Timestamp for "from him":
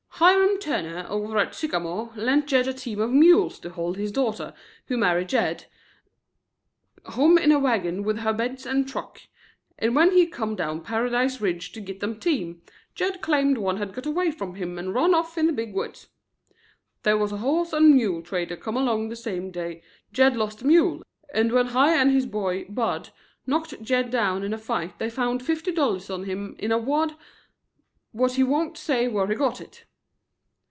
14.29-14.77